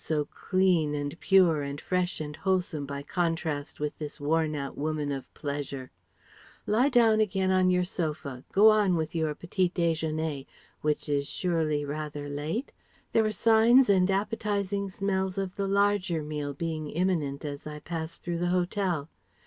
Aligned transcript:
so 0.03 0.25
clean 0.25 0.95
and 0.95 1.19
pure 1.19 1.61
and 1.61 1.79
fresh 1.79 2.19
and 2.19 2.35
wholesome 2.37 2.87
by 2.87 3.03
contrast 3.03 3.79
with 3.79 3.95
this 3.99 4.19
worn 4.19 4.55
out 4.55 4.75
woman 4.75 5.11
of 5.11 5.31
pleasure. 5.35 5.91
"Lie 6.65 6.89
down 6.89 7.19
again 7.19 7.51
on 7.51 7.69
your 7.69 7.83
sofa, 7.83 8.43
go 8.51 8.69
on 8.71 8.95
with 8.95 9.13
your 9.13 9.35
petit 9.35 9.69
déjeuner 9.69 10.47
which 10.81 11.07
is 11.07 11.27
surely 11.29 11.85
rather 11.85 12.27
late? 12.27 12.71
There 13.13 13.21
were 13.21 13.31
signs 13.31 13.91
and 13.91 14.09
appetizing 14.09 14.89
smells 14.89 15.37
of 15.37 15.55
the 15.55 15.67
larger 15.67 16.23
meal 16.23 16.55
being 16.55 16.89
imminent 16.89 17.45
as 17.45 17.67
I 17.67 17.77
passed 17.77 18.23
through 18.23 18.39
the 18.39 18.47
hotel. 18.47 19.07